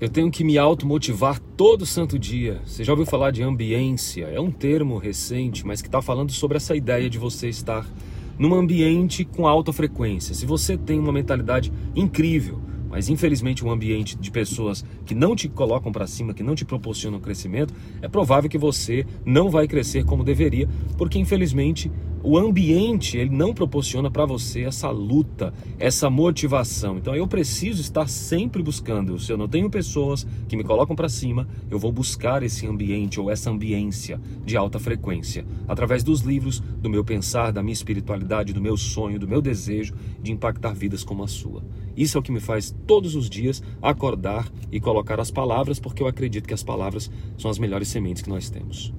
[0.00, 2.62] Eu tenho que me automotivar todo santo dia.
[2.64, 4.24] Você já ouviu falar de ambiência?
[4.24, 7.86] É um termo recente, mas que está falando sobre essa ideia de você estar
[8.38, 10.34] num ambiente com alta frequência.
[10.34, 15.48] Se você tem uma mentalidade incrível, mas infelizmente um ambiente de pessoas que não te
[15.48, 20.04] colocam para cima, que não te proporcionam crescimento, é provável que você não vai crescer
[20.04, 20.68] como deveria,
[20.98, 21.90] porque infelizmente
[22.22, 26.98] o ambiente ele não proporciona para você essa luta, essa motivação.
[26.98, 29.18] Então eu preciso estar sempre buscando.
[29.18, 33.18] Se eu não tenho pessoas que me colocam para cima, eu vou buscar esse ambiente
[33.18, 38.52] ou essa ambiência de alta frequência através dos livros, do meu pensar, da minha espiritualidade,
[38.52, 41.62] do meu sonho, do meu desejo de impactar vidas como a sua.
[42.00, 46.02] Isso é o que me faz todos os dias acordar e colocar as palavras, porque
[46.02, 48.90] eu acredito que as palavras são as melhores sementes que nós temos.